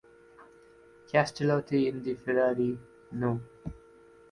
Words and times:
Castellotti 1.11 1.85
in 1.85 2.01
the 2.01 2.15
Ferrari 2.15 2.75
no. 3.11 3.39